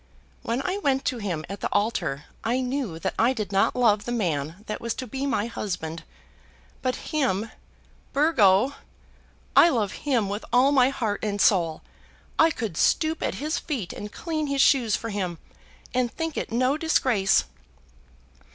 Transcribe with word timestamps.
When 0.41 0.63
I 0.63 0.79
went 0.79 1.05
to 1.05 1.19
him 1.19 1.45
at 1.47 1.59
the 1.59 1.71
altar, 1.71 2.25
I 2.43 2.59
knew 2.59 2.97
that 2.97 3.13
I 3.19 3.33
did 3.33 3.51
not 3.51 3.75
love 3.75 4.03
the 4.05 4.11
man 4.11 4.63
that 4.65 4.81
was 4.81 4.95
to 4.95 5.05
be 5.05 5.27
my 5.27 5.45
husband. 5.45 6.01
But 6.81 6.95
him, 7.11 7.51
Burgo, 8.11 8.73
I 9.55 9.69
love 9.69 9.91
him 9.91 10.27
with 10.27 10.43
all 10.51 10.71
my 10.71 10.89
heart 10.89 11.23
and 11.23 11.39
soul. 11.39 11.83
I 12.39 12.49
could 12.49 12.77
stoop 12.77 13.21
at 13.21 13.35
his 13.35 13.59
feet 13.59 13.93
and 13.93 14.11
clean 14.11 14.47
his 14.47 14.63
shoes 14.63 14.95
for 14.95 15.09
him, 15.09 15.37
and 15.93 16.11
think 16.11 16.35
it 16.35 16.51
no 16.51 16.77
disgrace!" 16.77 17.43